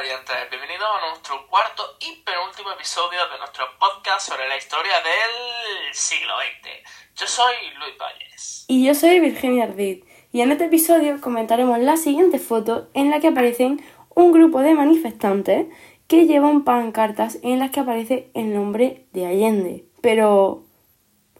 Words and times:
oyentes, 0.00 0.34
bienvenidos 0.50 0.88
a 0.90 1.08
nuestro 1.08 1.46
cuarto 1.46 1.96
y 2.00 2.16
penúltimo 2.22 2.72
episodio 2.72 3.28
de 3.28 3.38
nuestro 3.38 3.64
podcast 3.78 4.28
sobre 4.28 4.48
la 4.48 4.56
historia 4.56 4.94
del 4.96 5.94
siglo 5.94 6.32
XX. 6.36 7.20
Yo 7.20 7.26
soy 7.28 7.54
Luis 7.78 7.96
Valles. 7.96 8.64
Y 8.66 8.84
yo 8.86 8.94
soy 8.94 9.20
Virginia 9.20 9.64
Ardit. 9.64 10.04
Y 10.32 10.40
en 10.40 10.50
este 10.50 10.64
episodio 10.64 11.20
comentaremos 11.20 11.78
la 11.78 11.96
siguiente 11.96 12.40
foto 12.40 12.88
en 12.94 13.10
la 13.10 13.20
que 13.20 13.28
aparecen 13.28 13.86
un 14.16 14.32
grupo 14.32 14.60
de 14.60 14.74
manifestantes 14.74 15.66
que 16.08 16.26
llevan 16.26 16.64
pancartas 16.64 17.38
en 17.44 17.60
las 17.60 17.70
que 17.70 17.80
aparece 17.80 18.30
el 18.34 18.52
nombre 18.52 19.06
de 19.12 19.26
Allende. 19.26 19.84
Pero, 20.02 20.64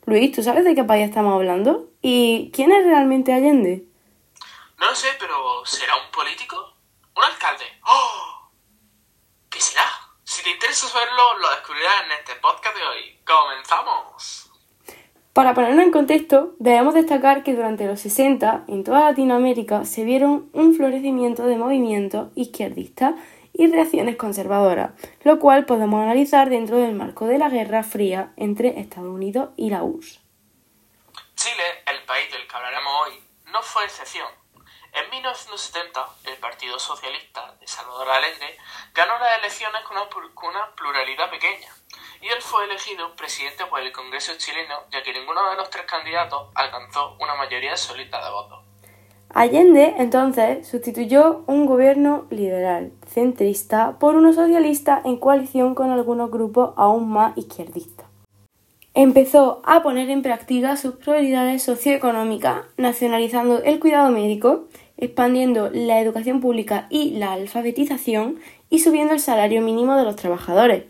Luis, 0.06 0.30
¿tú 0.30 0.44
sabes 0.44 0.64
de 0.64 0.76
qué 0.76 0.84
país 0.84 1.08
estamos 1.08 1.34
hablando? 1.34 1.88
¿Y 2.02 2.52
quién 2.54 2.70
es 2.70 2.84
realmente 2.84 3.32
Allende? 3.32 3.84
No 4.78 4.86
lo 4.86 4.94
sé, 4.94 5.08
pero 5.18 5.66
¿será 5.66 5.96
un 5.96 6.10
político? 6.12 6.76
¿Un 7.16 7.24
alcalde? 7.24 7.64
¡Oh! 7.84 8.34
¿Qué 9.54 9.60
será? 9.60 9.88
Si 10.24 10.33
te 10.44 10.50
interesa 10.50 10.88
saberlo, 10.88 11.38
lo 11.38 11.50
descubrirás 11.52 12.04
en 12.04 12.12
este 12.12 12.34
podcast 12.34 12.76
de 12.76 12.84
hoy. 12.84 13.18
¡Comenzamos! 13.24 14.50
Para 15.32 15.54
ponerlo 15.54 15.80
en 15.80 15.90
contexto, 15.90 16.54
debemos 16.58 16.92
destacar 16.92 17.42
que 17.42 17.54
durante 17.54 17.86
los 17.86 17.98
60 18.00 18.64
en 18.68 18.84
toda 18.84 19.08
Latinoamérica 19.08 19.86
se 19.86 20.04
vieron 20.04 20.50
un 20.52 20.74
florecimiento 20.74 21.46
de 21.46 21.56
movimientos 21.56 22.28
izquierdistas 22.34 23.14
y 23.54 23.68
reacciones 23.68 24.16
conservadoras, 24.16 24.90
lo 25.22 25.38
cual 25.38 25.64
podemos 25.64 26.02
analizar 26.02 26.50
dentro 26.50 26.76
del 26.76 26.94
marco 26.94 27.24
de 27.24 27.38
la 27.38 27.48
Guerra 27.48 27.82
Fría 27.82 28.34
entre 28.36 28.78
Estados 28.78 29.08
Unidos 29.08 29.48
y 29.56 29.70
la 29.70 29.82
URSS. 29.82 30.20
Chile, 31.36 31.64
el 31.86 32.04
país 32.04 32.30
del 32.30 32.46
que 32.46 32.54
hablaremos 32.54 32.92
hoy, 33.06 33.14
no 33.50 33.62
fue 33.62 33.84
excepción. 33.84 34.43
En 34.94 35.10
1970, 35.10 36.06
el 36.30 36.36
Partido 36.36 36.78
Socialista 36.78 37.52
de 37.58 37.66
Salvador 37.66 38.08
Allende 38.10 38.56
ganó 38.94 39.18
las 39.18 39.40
elecciones 39.40 39.80
con 39.82 39.96
una, 39.96 40.70
pluralidad 40.76 41.28
pequeña, 41.30 41.66
y 42.22 42.28
él 42.28 42.40
fue 42.40 42.64
elegido 42.64 43.12
presidente 43.16 43.66
por 43.66 43.80
el 43.80 43.90
Congreso 43.90 44.34
chileno, 44.38 44.84
ya 44.92 45.02
que 45.02 45.12
ninguno 45.12 45.50
de 45.50 45.56
los 45.56 45.68
tres 45.68 45.84
candidatos 45.86 46.48
alcanzó 46.54 47.16
una 47.18 47.34
mayoría 47.34 47.72
absoluta 47.72 48.24
de 48.24 48.30
votos. 48.30 48.64
Allende 49.30 49.96
entonces 49.98 50.68
sustituyó 50.68 51.42
un 51.48 51.66
gobierno 51.66 52.28
liberal, 52.30 52.92
centrista, 53.12 53.98
por 53.98 54.14
uno 54.14 54.32
socialista 54.32 55.02
en 55.04 55.16
coalición 55.16 55.74
con 55.74 55.90
algunos 55.90 56.30
grupos 56.30 56.72
aún 56.76 57.10
más 57.10 57.36
izquierdistas. 57.36 58.06
Empezó 58.96 59.60
a 59.64 59.82
poner 59.82 60.08
en 60.08 60.22
práctica 60.22 60.76
sus 60.76 60.94
prioridades 60.94 61.64
socioeconómicas, 61.64 62.62
nacionalizando 62.76 63.60
el 63.64 63.80
cuidado 63.80 64.08
médico, 64.10 64.68
expandiendo 64.96 65.70
la 65.72 66.00
educación 66.00 66.40
pública 66.40 66.86
y 66.90 67.18
la 67.18 67.32
alfabetización 67.32 68.40
y 68.70 68.80
subiendo 68.80 69.14
el 69.14 69.20
salario 69.20 69.60
mínimo 69.60 69.96
de 69.96 70.04
los 70.04 70.16
trabajadores. 70.16 70.84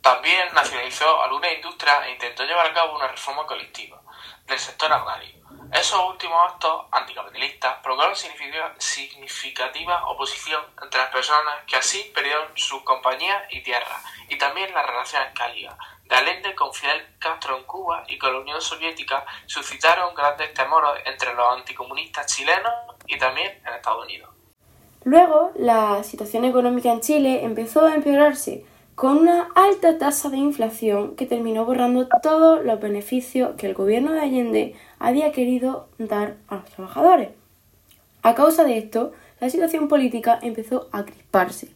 También 0.00 0.48
nacionalizó 0.54 1.22
alguna 1.22 1.52
industria 1.52 2.06
e 2.06 2.12
intentó 2.12 2.44
llevar 2.44 2.66
a 2.66 2.74
cabo 2.74 2.96
una 2.96 3.08
reforma 3.08 3.46
colectiva 3.46 4.00
del 4.46 4.58
sector 4.58 4.92
agrario. 4.92 5.41
Esos 5.72 6.00
últimos 6.06 6.38
actos 6.52 6.84
anticapitalistas 6.90 7.78
provocaron 7.82 8.14
significativa 8.14 10.06
oposición 10.06 10.62
entre 10.82 11.00
las 11.00 11.10
personas 11.10 11.64
que 11.66 11.76
así 11.76 12.12
perdieron 12.14 12.48
sus 12.54 12.82
compañías 12.82 13.42
y 13.50 13.62
tierras, 13.62 14.04
y 14.28 14.36
también 14.36 14.72
las 14.74 14.86
relaciones 14.86 15.28
cálidas 15.34 15.74
de 16.04 16.14
Allende 16.14 16.54
con 16.54 16.74
Fidel 16.74 17.16
Castro 17.18 17.56
en 17.56 17.64
Cuba 17.64 18.04
y 18.06 18.18
con 18.18 18.34
la 18.34 18.40
Unión 18.40 18.60
Soviética 18.60 19.24
suscitaron 19.46 20.14
grandes 20.14 20.52
temores 20.52 21.02
entre 21.06 21.32
los 21.32 21.56
anticomunistas 21.56 22.26
chilenos 22.26 22.72
y 23.06 23.16
también 23.18 23.62
en 23.66 23.72
Estados 23.72 24.04
Unidos. 24.04 24.28
Luego, 25.04 25.52
la 25.56 26.04
situación 26.04 26.44
económica 26.44 26.90
en 26.90 27.00
Chile 27.00 27.44
empezó 27.44 27.86
a 27.86 27.94
empeorarse, 27.94 28.66
con 29.02 29.18
una 29.18 29.48
alta 29.56 29.98
tasa 29.98 30.30
de 30.30 30.36
inflación 30.36 31.16
que 31.16 31.26
terminó 31.26 31.64
borrando 31.64 32.06
todos 32.22 32.64
los 32.64 32.78
beneficios 32.78 33.56
que 33.56 33.66
el 33.66 33.74
gobierno 33.74 34.12
de 34.12 34.20
Allende 34.20 34.74
había 35.00 35.32
querido 35.32 35.88
dar 35.98 36.36
a 36.46 36.58
los 36.58 36.66
trabajadores. 36.66 37.30
A 38.22 38.36
causa 38.36 38.62
de 38.62 38.78
esto, 38.78 39.10
la 39.40 39.50
situación 39.50 39.88
política 39.88 40.38
empezó 40.40 40.88
a 40.92 41.04
crisparse, 41.04 41.72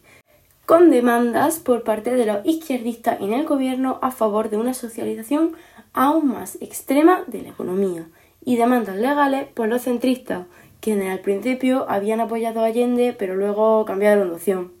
con 0.65 0.89
demandas 0.89 1.59
por 1.59 1.83
parte 1.83 2.15
de 2.15 2.25
los 2.25 2.45
izquierdistas 2.45 3.19
en 3.19 3.33
el 3.33 3.45
gobierno 3.45 3.99
a 4.01 4.11
favor 4.11 4.49
de 4.49 4.55
una 4.55 4.73
socialización 4.73 5.51
aún 5.91 6.29
más 6.29 6.57
extrema 6.61 7.25
de 7.27 7.41
la 7.41 7.49
economía, 7.49 8.07
y 8.45 8.55
demandas 8.55 8.95
legales 8.95 9.49
por 9.53 9.67
los 9.67 9.81
centristas, 9.81 10.45
quienes 10.79 11.11
al 11.11 11.19
principio 11.19 11.87
habían 11.89 12.21
apoyado 12.21 12.61
a 12.61 12.67
Allende 12.67 13.13
pero 13.19 13.35
luego 13.35 13.83
cambiaron 13.83 14.29
de 14.29 14.35
opción 14.35 14.76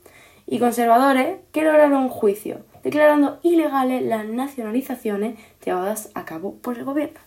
y 0.47 0.59
conservadores 0.59 1.39
que 1.51 1.61
lograron 1.61 2.09
juicio, 2.09 2.65
declarando 2.81 3.39
ilegales 3.43 4.01
las 4.01 4.25
nacionalizaciones 4.25 5.37
llevadas 5.63 6.09
a 6.15 6.25
cabo 6.25 6.55
por 6.61 6.77
el 6.77 6.85
gobierno. 6.85 7.19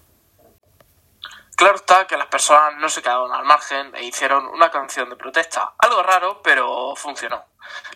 Claro 1.55 1.77
está 1.77 2.07
que 2.07 2.17
las 2.17 2.29
personas 2.29 2.81
no 2.81 2.89
se 2.89 3.03
quedaron 3.03 3.31
al 3.33 3.45
margen 3.45 3.95
e 3.95 4.05
hicieron 4.05 4.47
una 4.47 4.71
canción 4.71 5.11
de 5.11 5.17
protesta. 5.17 5.75
Algo 5.77 6.03
raro, 6.03 6.41
pero 6.43 6.97
funcionó. 6.97 7.45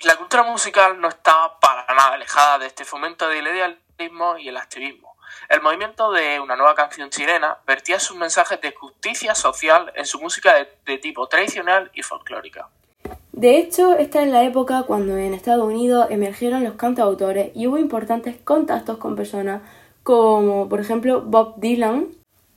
La 0.03 0.17
cultura 0.17 0.43
musical 0.43 1.01
no 1.01 1.09
estaba 1.09 1.59
para 1.59 1.87
nada 1.95 2.12
alejada 2.12 2.59
de 2.59 2.67
este 2.67 2.85
fomento 2.85 3.27
del 3.27 3.47
idealismo 3.47 4.37
y 4.37 4.49
el 4.49 4.59
activismo. 4.59 5.17
El 5.49 5.62
movimiento 5.62 6.12
de 6.12 6.39
una 6.41 6.56
nueva 6.56 6.75
canción 6.75 7.09
chilena 7.09 7.56
vertía 7.67 7.99
sus 7.99 8.19
mensajes 8.19 8.61
de 8.61 8.75
justicia 8.75 9.35
social 9.35 9.91
en 9.97 10.05
su 10.05 10.21
música 10.21 10.55
de 10.85 10.99
tipo 10.99 11.27
tradicional 11.27 11.91
y 11.95 12.03
folclórica. 12.03 12.69
De 13.37 13.59
hecho, 13.59 13.97
esta 13.99 14.22
es 14.22 14.31
la 14.31 14.45
época 14.45 14.84
cuando 14.84 15.17
en 15.19 15.34
Estados 15.34 15.65
Unidos 15.67 16.06
emergieron 16.11 16.62
los 16.62 16.75
cantautores 16.75 17.50
y 17.56 17.67
hubo 17.67 17.78
importantes 17.78 18.37
contactos 18.37 18.99
con 18.99 19.17
personas 19.17 19.62
como 20.05 20.69
por 20.69 20.78
ejemplo 20.78 21.21
Bob 21.21 21.59
Dylan, 21.59 22.06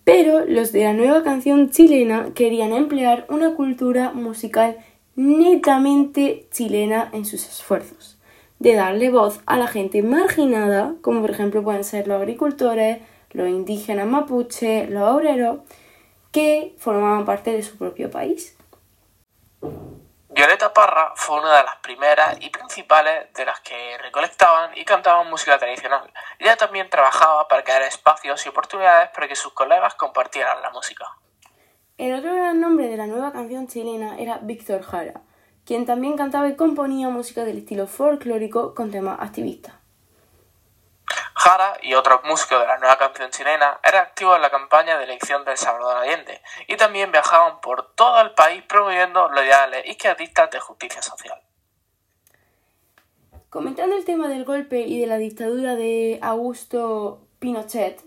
pero 0.03 0.45
los 0.45 0.71
de 0.71 0.83
la 0.83 0.93
nueva 0.93 1.23
canción 1.23 1.71
chilena 1.71 2.31
querían 2.35 2.73
emplear 2.73 3.25
una 3.29 3.55
cultura 3.55 4.11
musical 4.11 4.77
netamente 5.15 6.47
chilena 6.51 7.09
en 7.11 7.25
sus 7.25 7.47
esfuerzos, 7.47 8.19
de 8.59 8.75
darle 8.75 9.09
voz 9.09 9.39
a 9.47 9.57
la 9.57 9.65
gente 9.65 10.03
marginada, 10.03 10.93
como 11.01 11.21
por 11.21 11.31
ejemplo 11.31 11.63
pueden 11.63 11.85
ser 11.85 12.07
los 12.07 12.21
agricultores, 12.21 12.99
los 13.31 13.49
indígenas 13.49 14.05
mapuche, 14.05 14.85
los 14.87 15.09
obreros, 15.09 15.61
que 16.31 16.75
formaban 16.77 17.25
parte 17.25 17.51
de 17.51 17.63
su 17.63 17.77
propio 17.77 18.11
país. 18.11 18.55
Violeta 20.37 20.71
Parra 20.71 21.13
fue 21.15 21.39
una 21.39 21.57
de 21.57 21.63
las 21.63 21.77
primeras 21.77 22.37
y 22.39 22.51
principales 22.51 23.33
de 23.33 23.43
las 23.43 23.59
que 23.61 23.97
recolectaban 23.97 24.69
y 24.77 24.85
cantaban 24.85 25.31
música 25.31 25.57
tradicional. 25.57 26.13
Ella 26.37 26.55
también 26.55 26.91
trabajaba 26.91 27.47
para 27.47 27.63
crear 27.63 27.81
espacios 27.81 28.45
y 28.45 28.49
oportunidades 28.49 29.09
para 29.15 29.27
que 29.27 29.35
sus 29.35 29.51
colegas 29.53 29.95
compartieran 29.95 30.61
la 30.61 30.69
música. 30.69 31.07
El 31.97 32.13
otro 32.13 32.35
gran 32.35 32.61
nombre 32.61 32.87
de 32.87 32.97
la 32.97 33.07
nueva 33.07 33.31
canción 33.31 33.67
chilena 33.67 34.19
era 34.19 34.37
Víctor 34.37 34.83
Jara, 34.83 35.21
quien 35.65 35.87
también 35.87 36.15
cantaba 36.15 36.47
y 36.47 36.55
componía 36.55 37.09
música 37.09 37.43
del 37.43 37.57
estilo 37.57 37.87
folclórico 37.87 38.75
con 38.75 38.91
temas 38.91 39.19
activistas. 39.19 39.73
Jara 41.47 41.77
y 41.81 41.93
otros 41.93 42.19
músicos 42.25 42.59
de 42.59 42.67
la 42.67 42.77
nueva 42.77 42.97
canción 42.97 43.29
chilena 43.29 43.79
eran 43.81 44.01
activos 44.01 44.35
en 44.35 44.41
la 44.41 44.49
campaña 44.49 44.97
de 44.97 45.05
elección 45.05 45.45
de 45.45 45.55
Salvador 45.55 45.95
Allende 45.95 46.41
y 46.67 46.75
también 46.75 47.09
viajaban 47.09 47.61
por 47.61 47.93
todo 47.95 48.19
el 48.19 48.31
país 48.31 48.63
promoviendo 48.67 49.29
los 49.29 49.45
ideales 49.45 49.85
izquierdistas 49.85 50.51
de 50.51 50.59
justicia 50.59 51.01
social. 51.01 51.39
Comentando 53.49 53.95
el 53.95 54.03
tema 54.03 54.27
del 54.27 54.43
golpe 54.43 54.81
y 54.81 54.99
de 54.99 55.07
la 55.07 55.17
dictadura 55.17 55.77
de 55.77 56.19
Augusto 56.21 57.21
Pinochet, 57.39 58.01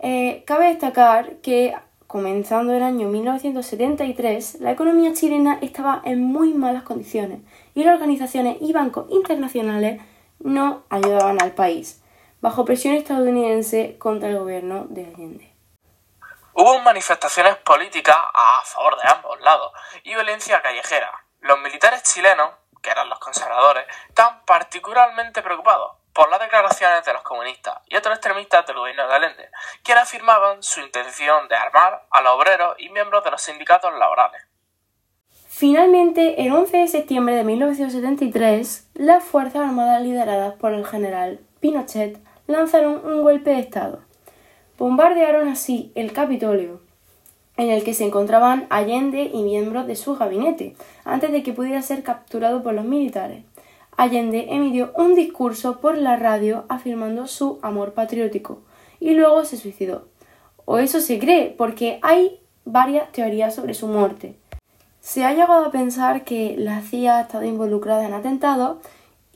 eh, 0.00 0.42
cabe 0.44 0.66
destacar 0.66 1.36
que 1.36 1.76
comenzando 2.08 2.74
el 2.74 2.82
año 2.82 3.06
1973, 3.06 4.56
la 4.58 4.72
economía 4.72 5.12
chilena 5.12 5.60
estaba 5.62 6.02
en 6.04 6.20
muy 6.20 6.52
malas 6.52 6.82
condiciones 6.82 7.42
y 7.76 7.84
las 7.84 7.94
organizaciones 7.94 8.56
y 8.60 8.72
bancos 8.72 9.06
internacionales 9.10 10.02
no 10.40 10.82
ayudaban 10.90 11.40
al 11.40 11.52
país 11.52 12.02
bajo 12.46 12.64
presión 12.64 12.94
estadounidense 12.94 13.98
contra 13.98 14.28
el 14.28 14.38
gobierno 14.38 14.86
de 14.88 15.04
Allende. 15.04 15.52
Hubo 16.52 16.78
manifestaciones 16.78 17.56
políticas 17.56 18.16
a 18.16 18.62
favor 18.64 18.96
de 19.02 19.08
ambos 19.08 19.40
lados 19.40 19.72
y 20.04 20.10
violencia 20.10 20.62
callejera. 20.62 21.10
Los 21.40 21.58
militares 21.58 22.04
chilenos, 22.04 22.50
que 22.80 22.90
eran 22.90 23.08
los 23.08 23.18
conservadores, 23.18 23.84
estaban 24.08 24.44
particularmente 24.44 25.42
preocupados 25.42 25.96
por 26.12 26.30
las 26.30 26.38
declaraciones 26.38 27.04
de 27.04 27.14
los 27.14 27.22
comunistas 27.22 27.78
y 27.88 27.96
otros 27.96 28.14
extremistas 28.14 28.64
del 28.64 28.76
gobierno 28.76 29.08
de 29.08 29.14
Allende, 29.16 29.50
quienes 29.82 30.04
afirmaban 30.04 30.62
su 30.62 30.78
intención 30.78 31.48
de 31.48 31.56
armar 31.56 32.06
a 32.08 32.20
los 32.22 32.32
obreros 32.34 32.76
y 32.78 32.90
miembros 32.90 33.24
de 33.24 33.32
los 33.32 33.42
sindicatos 33.42 33.92
laborales. 33.98 34.40
Finalmente, 35.48 36.40
el 36.40 36.52
11 36.52 36.76
de 36.76 36.86
septiembre 36.86 37.34
de 37.34 37.42
1973, 37.42 38.90
las 38.94 39.24
Fuerzas 39.24 39.62
Armadas 39.62 40.00
lideradas 40.00 40.54
por 40.54 40.72
el 40.72 40.86
general 40.86 41.40
Pinochet 41.58 42.25
lanzaron 42.46 43.04
un 43.04 43.22
golpe 43.22 43.50
de 43.50 43.60
Estado. 43.60 44.00
Bombardearon 44.78 45.48
así 45.48 45.90
el 45.94 46.12
Capitolio, 46.12 46.80
en 47.56 47.70
el 47.70 47.82
que 47.84 47.94
se 47.94 48.04
encontraban 48.04 48.66
Allende 48.68 49.30
y 49.32 49.42
miembros 49.42 49.86
de 49.86 49.96
su 49.96 50.16
gabinete, 50.16 50.76
antes 51.04 51.32
de 51.32 51.42
que 51.42 51.52
pudiera 51.52 51.80
ser 51.82 52.02
capturado 52.02 52.62
por 52.62 52.74
los 52.74 52.84
militares. 52.84 53.44
Allende 53.96 54.48
emitió 54.50 54.92
un 54.94 55.14
discurso 55.14 55.80
por 55.80 55.96
la 55.96 56.16
radio 56.16 56.64
afirmando 56.68 57.26
su 57.26 57.58
amor 57.62 57.94
patriótico 57.94 58.60
y 59.00 59.14
luego 59.14 59.44
se 59.44 59.56
suicidó. 59.56 60.08
O 60.66 60.78
eso 60.78 61.00
se 61.00 61.18
cree, 61.18 61.54
porque 61.56 61.98
hay 62.02 62.38
varias 62.64 63.10
teorías 63.12 63.54
sobre 63.54 63.72
su 63.72 63.86
muerte. 63.86 64.36
Se 65.00 65.24
ha 65.24 65.32
llegado 65.32 65.64
a 65.64 65.70
pensar 65.70 66.24
que 66.24 66.56
la 66.58 66.82
CIA 66.82 67.18
ha 67.18 67.20
estado 67.22 67.44
involucrada 67.44 68.04
en 68.04 68.12
atentados 68.12 68.78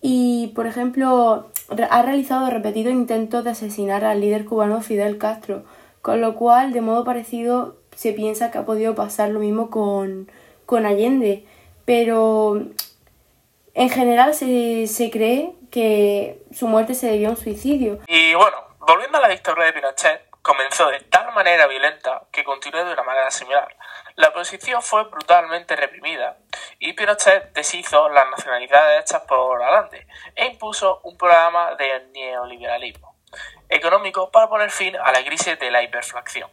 y, 0.02 0.48
por 0.48 0.66
ejemplo, 0.66 1.50
ha 1.90 2.02
realizado 2.02 2.50
repetidos 2.50 2.92
intentos 2.92 3.44
de 3.44 3.50
asesinar 3.50 4.04
al 4.04 4.20
líder 4.20 4.44
cubano 4.44 4.80
Fidel 4.82 5.18
Castro, 5.18 5.64
con 6.02 6.20
lo 6.20 6.34
cual, 6.34 6.72
de 6.72 6.80
modo 6.80 7.04
parecido, 7.04 7.76
se 7.94 8.12
piensa 8.12 8.50
que 8.50 8.58
ha 8.58 8.64
podido 8.64 8.94
pasar 8.94 9.30
lo 9.30 9.40
mismo 9.40 9.70
con, 9.70 10.30
con 10.66 10.86
Allende. 10.86 11.44
Pero 11.84 12.62
en 13.74 13.90
general 13.90 14.34
se, 14.34 14.86
se 14.86 15.10
cree 15.10 15.52
que 15.70 16.42
su 16.52 16.66
muerte 16.66 16.94
se 16.94 17.06
debió 17.08 17.28
a 17.28 17.30
un 17.32 17.36
suicidio. 17.36 18.00
Y 18.06 18.34
bueno, 18.34 18.56
volviendo 18.80 19.18
a 19.18 19.20
la 19.20 19.28
dictadura 19.28 19.66
de 19.66 19.72
Pinochet, 19.72 20.30
comenzó 20.42 20.88
de 20.88 21.00
tal 21.00 21.32
manera 21.34 21.66
violenta 21.66 22.24
que 22.32 22.44
continuó 22.44 22.84
de 22.84 22.92
una 22.92 23.02
manera 23.02 23.30
similar. 23.30 23.76
La 24.16 24.28
oposición 24.28 24.82
fue 24.82 25.04
brutalmente 25.04 25.76
reprimida 25.76 26.36
y 26.78 26.92
Pinochet 26.92 27.52
deshizo 27.52 28.08
las 28.08 28.28
nacionalidades 28.30 29.02
hechas 29.02 29.22
por 29.22 29.62
Allende 29.62 30.06
e 30.34 30.46
impuso 30.46 31.00
un 31.04 31.16
programa 31.16 31.74
de 31.76 32.08
neoliberalismo 32.12 33.14
económico 33.68 34.30
para 34.30 34.48
poner 34.48 34.70
fin 34.70 34.96
a 34.96 35.12
la 35.12 35.24
crisis 35.24 35.58
de 35.58 35.70
la 35.70 35.82
hiperflación. 35.82 36.50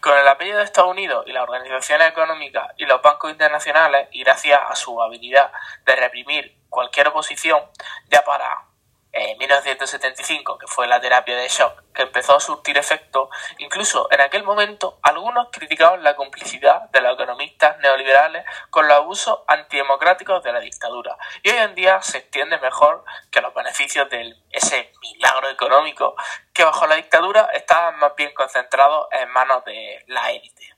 Con 0.00 0.16
el 0.16 0.28
apoyo 0.28 0.56
de 0.56 0.64
Estados 0.64 0.90
Unidos 0.90 1.24
y 1.26 1.32
las 1.32 1.42
organizaciones 1.42 2.10
económicas 2.10 2.72
y 2.76 2.84
los 2.84 3.02
bancos 3.02 3.30
internacionales, 3.30 4.08
y 4.12 4.22
gracias 4.22 4.60
a 4.68 4.76
su 4.76 5.00
habilidad 5.02 5.50
de 5.84 5.96
reprimir 5.96 6.56
cualquier 6.68 7.08
oposición, 7.08 7.60
ya 8.08 8.22
para 8.22 8.66
en 9.12 9.36
1975, 9.36 10.56
que 10.56 10.66
fue 10.66 10.86
la 10.86 11.00
terapia 11.00 11.36
de 11.36 11.48
shock, 11.48 11.82
que 11.94 12.02
empezó 12.02 12.36
a 12.36 12.40
surtir 12.40 12.78
efecto, 12.78 13.28
incluso 13.58 14.08
en 14.10 14.22
aquel 14.22 14.42
momento 14.42 14.98
algunos 15.02 15.48
criticaban 15.52 16.02
la 16.02 16.16
complicidad 16.16 16.88
de 16.90 17.02
los 17.02 17.14
economistas 17.14 17.78
neoliberales 17.78 18.44
con 18.70 18.88
los 18.88 18.96
abusos 18.96 19.40
antidemocráticos 19.46 20.42
de 20.42 20.52
la 20.52 20.60
dictadura. 20.60 21.16
Y 21.42 21.50
hoy 21.50 21.58
en 21.58 21.74
día 21.74 22.00
se 22.00 22.18
entiende 22.18 22.58
mejor 22.58 23.04
que 23.30 23.42
los 23.42 23.52
beneficios 23.52 24.08
de 24.08 24.34
ese 24.50 24.92
milagro 25.02 25.50
económico 25.50 26.14
que 26.54 26.64
bajo 26.64 26.86
la 26.86 26.96
dictadura 26.96 27.50
estaban 27.52 27.98
más 27.98 28.14
bien 28.16 28.32
concentrados 28.32 29.08
en 29.12 29.30
manos 29.30 29.62
de 29.64 30.04
la 30.06 30.30
élite. 30.30 30.74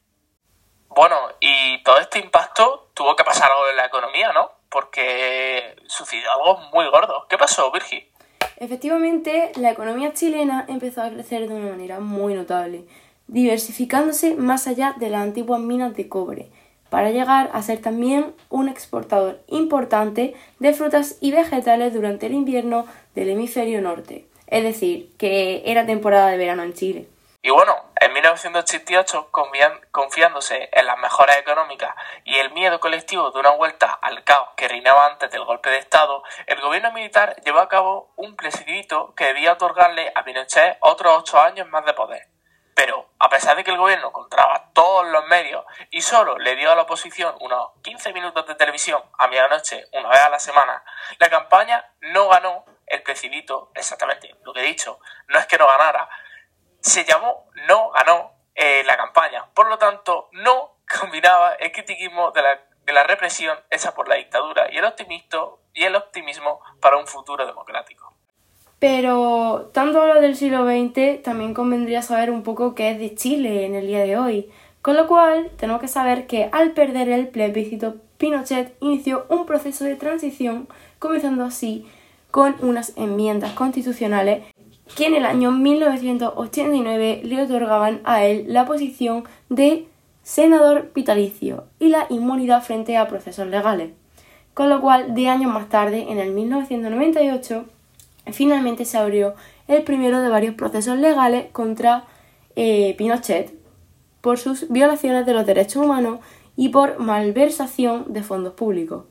Bueno, 0.88 1.28
y 1.40 1.82
todo 1.82 1.98
este 1.98 2.18
impacto 2.18 2.90
tuvo 2.94 3.16
que 3.16 3.24
pasar 3.24 3.50
algo 3.50 3.68
en 3.68 3.76
la 3.76 3.86
economía, 3.86 4.32
¿no? 4.32 4.52
Porque 4.68 5.76
sucedió 5.86 6.30
algo 6.32 6.56
muy 6.72 6.88
gordo. 6.88 7.26
¿Qué 7.28 7.36
pasó, 7.36 7.70
Virgi? 7.72 8.13
Efectivamente, 8.58 9.50
la 9.56 9.72
economía 9.72 10.12
chilena 10.12 10.64
empezó 10.68 11.02
a 11.02 11.10
crecer 11.10 11.48
de 11.48 11.54
una 11.54 11.70
manera 11.70 12.00
muy 12.00 12.34
notable, 12.34 12.84
diversificándose 13.26 14.36
más 14.36 14.66
allá 14.66 14.94
de 14.98 15.10
las 15.10 15.22
antiguas 15.22 15.60
minas 15.60 15.96
de 15.96 16.08
cobre, 16.08 16.48
para 16.88 17.10
llegar 17.10 17.50
a 17.52 17.62
ser 17.62 17.80
también 17.80 18.26
un 18.50 18.68
exportador 18.68 19.40
importante 19.48 20.34
de 20.60 20.72
frutas 20.72 21.18
y 21.20 21.32
vegetales 21.32 21.92
durante 21.92 22.26
el 22.26 22.34
invierno 22.34 22.86
del 23.16 23.30
hemisferio 23.30 23.82
norte, 23.82 24.26
es 24.46 24.62
decir, 24.62 25.10
que 25.18 25.62
era 25.66 25.86
temporada 25.86 26.30
de 26.30 26.38
verano 26.38 26.62
en 26.62 26.74
Chile. 26.74 27.08
Y 27.44 27.50
bueno, 27.50 27.92
en 28.00 28.10
1988, 28.14 29.28
confiándose 29.90 30.70
en 30.72 30.86
las 30.86 30.96
mejoras 30.96 31.36
económicas 31.36 31.94
y 32.24 32.36
el 32.36 32.50
miedo 32.52 32.80
colectivo 32.80 33.32
de 33.32 33.38
una 33.38 33.50
vuelta 33.50 33.92
al 34.00 34.24
caos 34.24 34.48
que 34.56 34.66
reinaba 34.66 35.08
antes 35.08 35.30
del 35.30 35.44
golpe 35.44 35.68
de 35.68 35.76
Estado, 35.76 36.22
el 36.46 36.58
gobierno 36.62 36.90
militar 36.92 37.36
llevó 37.44 37.58
a 37.58 37.68
cabo 37.68 38.14
un 38.16 38.34
plebiscito 38.34 39.14
que 39.14 39.26
debía 39.26 39.52
otorgarle 39.52 40.10
a 40.14 40.24
Pinochet 40.24 40.78
otros 40.80 41.18
ocho 41.18 41.38
años 41.38 41.68
más 41.68 41.84
de 41.84 41.92
poder. 41.92 42.28
Pero, 42.74 43.10
a 43.18 43.28
pesar 43.28 43.58
de 43.58 43.62
que 43.62 43.72
el 43.72 43.76
gobierno 43.76 44.08
encontraba 44.08 44.70
todos 44.72 45.06
los 45.08 45.26
medios 45.26 45.66
y 45.90 46.00
solo 46.00 46.38
le 46.38 46.56
dio 46.56 46.72
a 46.72 46.76
la 46.76 46.82
oposición 46.82 47.34
unos 47.40 47.72
15 47.82 48.14
minutos 48.14 48.46
de 48.46 48.54
televisión 48.54 49.02
a 49.18 49.28
medianoche 49.28 49.84
una 49.92 50.08
vez 50.08 50.20
a 50.20 50.30
la 50.30 50.38
semana, 50.38 50.82
la 51.18 51.28
campaña 51.28 51.92
no 52.00 52.26
ganó 52.28 52.64
el 52.86 53.02
plebiscito 53.02 53.70
exactamente. 53.74 54.34
Lo 54.44 54.54
que 54.54 54.60
he 54.60 54.66
dicho, 54.66 54.98
no 55.28 55.38
es 55.38 55.46
que 55.46 55.58
no 55.58 55.66
ganara, 55.66 56.08
se 56.84 57.04
llamó 57.04 57.46
No 57.66 57.90
ganó 57.92 58.32
eh, 58.54 58.82
la 58.86 58.96
campaña. 58.96 59.46
Por 59.54 59.68
lo 59.68 59.78
tanto, 59.78 60.28
no 60.32 60.76
combinaba 61.00 61.54
el 61.54 61.72
critiquismo 61.72 62.30
de 62.32 62.42
la, 62.42 62.60
de 62.84 62.92
la 62.92 63.04
represión 63.04 63.58
hecha 63.70 63.94
por 63.94 64.06
la 64.06 64.16
dictadura 64.16 64.68
y 64.70 64.76
el, 64.76 64.84
optimismo, 64.84 65.58
y 65.72 65.84
el 65.84 65.96
optimismo 65.96 66.60
para 66.80 66.98
un 66.98 67.06
futuro 67.06 67.46
democrático. 67.46 68.12
Pero, 68.78 69.70
tanto 69.72 70.02
a 70.02 70.06
lo 70.06 70.20
del 70.20 70.36
siglo 70.36 70.66
XX, 70.66 71.22
también 71.22 71.54
convendría 71.54 72.02
saber 72.02 72.30
un 72.30 72.42
poco 72.42 72.74
qué 72.74 72.90
es 72.90 72.98
de 72.98 73.14
Chile 73.14 73.64
en 73.64 73.74
el 73.74 73.86
día 73.86 74.00
de 74.00 74.18
hoy. 74.18 74.52
Con 74.82 74.96
lo 74.96 75.06
cual, 75.06 75.50
tenemos 75.56 75.80
que 75.80 75.88
saber 75.88 76.26
que 76.26 76.50
al 76.52 76.72
perder 76.72 77.08
el 77.08 77.28
plebiscito, 77.28 77.96
Pinochet 78.18 78.76
inició 78.80 79.24
un 79.30 79.46
proceso 79.46 79.84
de 79.84 79.96
transición, 79.96 80.68
comenzando 80.98 81.44
así 81.44 81.90
con 82.30 82.56
unas 82.60 82.92
enmiendas 82.96 83.52
constitucionales 83.52 84.44
que 84.96 85.06
en 85.06 85.14
el 85.14 85.26
año 85.26 85.50
1989 85.50 87.22
le 87.24 87.42
otorgaban 87.42 88.00
a 88.04 88.24
él 88.24 88.46
la 88.48 88.64
posición 88.66 89.24
de 89.48 89.86
senador 90.22 90.92
vitalicio 90.94 91.64
y 91.78 91.88
la 91.88 92.06
inmunidad 92.10 92.62
frente 92.62 92.96
a 92.96 93.08
procesos 93.08 93.46
legales. 93.48 93.90
Con 94.54 94.68
lo 94.68 94.80
cual, 94.80 95.14
de 95.14 95.28
años 95.28 95.52
más 95.52 95.68
tarde, 95.68 96.06
en 96.10 96.18
el 96.18 96.30
1998, 96.30 97.64
finalmente 98.32 98.84
se 98.84 98.98
abrió 98.98 99.34
el 99.66 99.82
primero 99.82 100.20
de 100.20 100.28
varios 100.28 100.54
procesos 100.54 100.98
legales 100.98 101.46
contra 101.52 102.04
eh, 102.54 102.94
Pinochet 102.96 103.52
por 104.20 104.38
sus 104.38 104.68
violaciones 104.70 105.26
de 105.26 105.34
los 105.34 105.44
derechos 105.44 105.84
humanos 105.84 106.20
y 106.56 106.68
por 106.68 107.00
malversación 107.00 108.12
de 108.12 108.22
fondos 108.22 108.54
públicos 108.54 109.04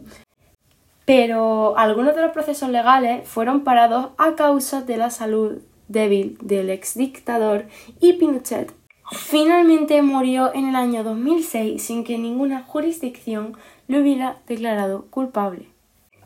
pero 1.06 1.78
algunos 1.78 2.16
de 2.16 2.22
los 2.22 2.32
procesos 2.32 2.70
legales 2.70 3.28
fueron 3.28 3.64
parados 3.64 4.10
a 4.18 4.36
causa 4.36 4.82
de 4.82 4.98
la 4.98 5.10
salud 5.10 5.62
débil 5.94 6.38
del 6.42 6.70
exdictador 6.70 7.68
y 8.02 8.14
Pinochet 8.14 8.74
finalmente 9.12 10.02
murió 10.02 10.54
en 10.54 10.68
el 10.68 10.76
año 10.76 11.04
2006 11.04 11.82
sin 11.82 12.04
que 12.04 12.18
ninguna 12.18 12.64
jurisdicción 12.64 13.56
lo 13.88 14.00
hubiera 14.00 14.40
declarado 14.48 15.06
culpable. 15.10 15.68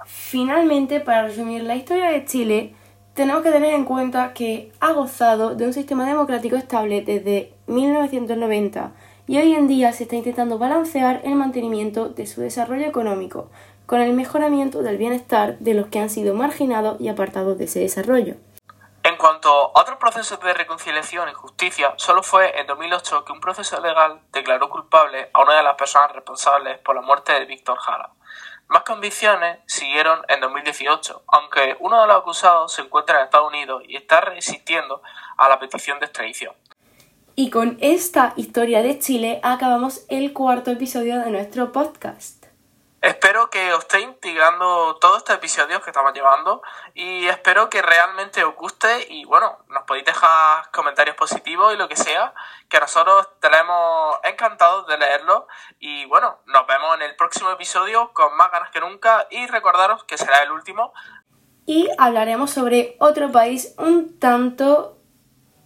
Finalmente, 0.05 0.99
para 0.99 1.27
resumir 1.27 1.63
la 1.63 1.75
historia 1.75 2.09
de 2.09 2.25
Chile, 2.25 2.73
tenemos 3.13 3.43
que 3.43 3.51
tener 3.51 3.73
en 3.73 3.83
cuenta 3.83 4.33
que 4.33 4.71
ha 4.79 4.93
gozado 4.93 5.55
de 5.55 5.65
un 5.65 5.73
sistema 5.73 6.07
democrático 6.07 6.55
estable 6.55 7.01
desde 7.01 7.51
1990 7.67 8.93
y 9.27 9.37
hoy 9.37 9.53
en 9.53 9.67
día 9.67 9.91
se 9.91 10.03
está 10.03 10.15
intentando 10.15 10.57
balancear 10.57 11.21
el 11.25 11.35
mantenimiento 11.35 12.09
de 12.09 12.25
su 12.25 12.41
desarrollo 12.41 12.85
económico 12.85 13.49
con 13.85 14.01
el 14.01 14.13
mejoramiento 14.13 14.83
del 14.83 14.97
bienestar 14.97 15.57
de 15.59 15.73
los 15.73 15.87
que 15.87 15.99
han 15.99 16.09
sido 16.09 16.35
marginados 16.35 17.01
y 17.01 17.07
apartados 17.07 17.57
de 17.57 17.65
ese 17.65 17.79
desarrollo. 17.79 18.35
En 19.07 19.15
cuanto 19.15 19.49
a 19.49 19.81
otros 19.83 19.99
procesos 19.99 20.37
de 20.41 20.53
reconciliación 20.53 21.29
y 21.29 21.33
justicia, 21.33 21.93
solo 21.95 22.23
fue 22.23 22.59
en 22.59 22.67
2008 22.67 23.23
que 23.23 23.31
un 23.31 23.39
proceso 23.39 23.79
legal 23.79 24.19
declaró 24.33 24.69
culpable 24.69 25.29
a 25.31 25.43
una 25.43 25.55
de 25.55 25.63
las 25.63 25.75
personas 25.75 26.11
responsables 26.11 26.77
por 26.79 26.93
la 26.93 27.01
muerte 27.01 27.31
de 27.31 27.45
Víctor 27.45 27.77
Jara. 27.77 28.11
Más 28.67 28.83
convicciones 28.83 29.59
siguieron 29.65 30.19
en 30.27 30.41
2018, 30.41 31.23
aunque 31.25 31.77
uno 31.79 32.01
de 32.01 32.07
los 32.07 32.17
acusados 32.17 32.73
se 32.73 32.81
encuentra 32.81 33.19
en 33.19 33.23
Estados 33.23 33.47
Unidos 33.47 33.81
y 33.87 33.95
está 33.95 34.19
resistiendo 34.19 35.01
a 35.37 35.47
la 35.47 35.57
petición 35.57 36.01
de 36.01 36.07
extradición. 36.07 36.53
Y 37.33 37.49
con 37.49 37.77
esta 37.79 38.33
historia 38.35 38.81
de 38.81 38.99
Chile 38.99 39.39
acabamos 39.41 40.03
el 40.09 40.33
cuarto 40.33 40.71
episodio 40.71 41.19
de 41.19 41.31
nuestro 41.31 41.71
podcast. 41.71 42.46
Espero 43.01 43.51
que 43.51 43.73
os 43.73 43.81
esté 43.81 44.01
integrando 44.01 44.95
todos 44.99 45.17
estos 45.17 45.35
episodios 45.35 45.83
que 45.83 45.91
estamos 45.91 46.13
llevando 46.13 46.63
y 46.95 47.27
espero 47.27 47.69
que 47.69 47.83
realmente 47.83 48.43
os 48.43 48.55
guste 48.55 49.05
y 49.09 49.23
bueno, 49.25 49.59
nos 49.69 49.83
podéis 49.83 50.05
dejar 50.05 50.71
comentarios 50.71 51.15
positivos 51.15 51.73
y 51.73 51.77
lo 51.77 51.87
que 51.87 51.95
sea, 51.95 52.33
que 52.67 52.79
nosotros 52.79 53.27
tenemos 53.39 54.17
encantados 54.23 54.87
de 54.87 54.97
leerlo 54.97 55.47
y 55.79 56.05
bueno, 56.05 56.39
nos 56.47 56.65
vemos 56.65 56.95
en 56.95 57.03
el 57.03 57.15
próximo 57.15 57.51
episodio 57.51 58.11
con 58.13 58.35
más 58.35 58.51
ganas 58.51 58.71
que 58.71 58.79
nunca 58.79 59.27
y 59.29 59.45
recordaros 59.45 60.03
que 60.05 60.17
será 60.17 60.41
el 60.41 60.51
último. 60.51 60.91
Y 61.67 61.89
hablaremos 61.99 62.49
sobre 62.49 62.95
otro 62.99 63.31
país 63.31 63.75
un 63.77 64.17
tanto 64.19 64.97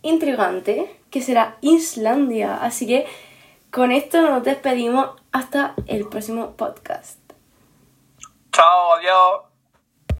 intrigante, 0.01 0.99
que 1.09 1.21
será 1.21 1.57
Islandia, 1.61 2.57
así 2.61 2.87
que 2.87 3.07
con 3.71 3.93
esto 3.93 4.21
nos 4.21 4.43
despedimos 4.43 5.11
hasta 5.31 5.75
el 5.87 6.09
próximo 6.09 6.57
podcast. 6.57 7.20
저, 8.51 8.63
여 9.05 9.45
기. 9.47 9.50